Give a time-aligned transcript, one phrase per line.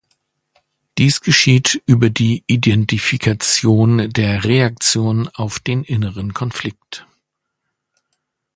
[0.97, 7.05] Dies geschieht über die Identifikation der Reaktion auf den inneren Konflikt.